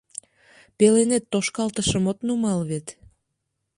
Пеленет 0.77 1.23
тошкалтышым 1.31 2.03
от 2.11 2.17
нумал 2.27 2.59
вет. 2.69 2.87